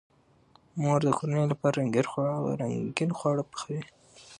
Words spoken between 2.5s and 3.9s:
رنګین خواړه پخوي.